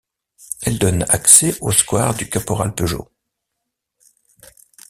[0.63, 3.07] Elle donne accès au square du Caporal-Peugeot.